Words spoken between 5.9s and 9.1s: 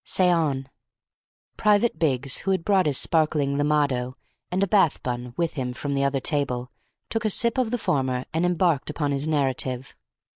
the other table, took a sip of the former, and embarked